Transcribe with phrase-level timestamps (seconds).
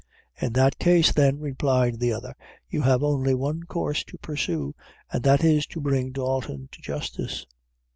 [0.41, 2.33] "In that case, then," replied the other,
[2.71, 4.73] "you have only one course to pursue,
[5.13, 7.45] and that is, to bring Dalton to justice."